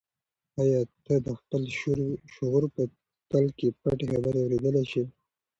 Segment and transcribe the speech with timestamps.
[0.61, 1.61] آیا ته د خپل
[2.35, 2.81] شعور په
[3.29, 5.03] تل کې پټې خبرې اورېدلی شې؟